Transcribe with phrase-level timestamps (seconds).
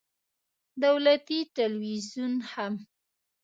[0.83, 2.73] دولتي ټلویزیون هم